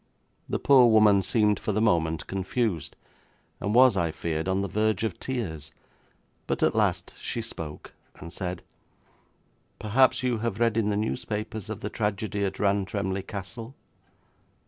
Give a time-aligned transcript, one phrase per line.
[0.49, 2.95] The poor woman seemed for the moment confused,
[3.59, 5.71] and was, I feared, on the verge of tears,
[6.47, 8.63] but at last she spoke, and said,
[9.77, 13.75] 'Perhaps you have read in the newspapers of the tragedy at Rantremly Castle?'